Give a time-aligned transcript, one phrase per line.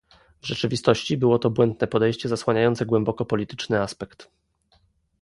[0.41, 4.31] W rzeczywistości, było to błędne podejście zasłaniające głęboko polityczny aspekt